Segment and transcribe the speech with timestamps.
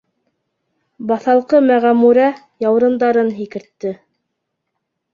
[1.11, 2.27] Баҫалҡы Мәғәмүрә
[2.67, 3.97] яурындарын һикертте.